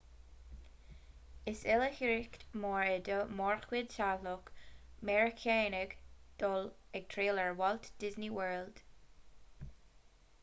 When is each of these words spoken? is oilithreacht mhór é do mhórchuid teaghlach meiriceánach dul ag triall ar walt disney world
is 1.49 1.59
oilithreacht 1.73 2.45
mhór 2.63 2.85
é 2.93 3.03
do 3.09 3.17
mhórchuid 3.41 3.91
teaghlach 3.97 4.49
meiriceánach 5.09 5.93
dul 6.45 6.65
ag 7.01 7.05
triall 7.15 7.43
ar 7.45 7.53
walt 7.61 7.91
disney 8.05 8.31
world 8.39 8.81